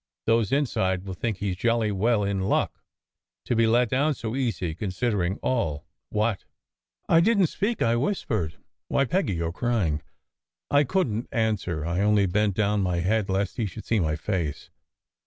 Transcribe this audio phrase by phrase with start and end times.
[0.25, 2.81] Those inside will think he s jolly well in luck
[3.45, 5.85] to be let down so easy considering all...
[6.09, 6.43] what?"
[7.07, 8.55] "I didn t speak," I whispered.
[8.87, 10.01] "Why, Peggy, you re crying!"
[10.71, 11.85] I couldn t answer.
[11.85, 14.71] I only bent down my head lest he should see my face.